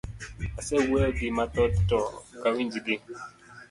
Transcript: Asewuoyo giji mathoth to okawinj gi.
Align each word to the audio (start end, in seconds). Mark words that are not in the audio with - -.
Asewuoyo 0.59 1.09
giji 1.15 1.31
mathoth 1.37 1.75
to 1.89 1.99
okawinj 2.35 2.73
gi. 2.85 2.95